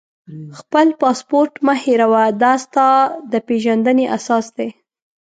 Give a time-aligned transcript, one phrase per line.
[0.59, 2.87] خپل پاسپورټ مه هېروه، دا ستا
[3.31, 4.69] د پېژندنې اساس دی.